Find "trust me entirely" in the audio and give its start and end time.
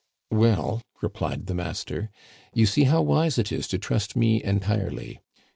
3.77-5.19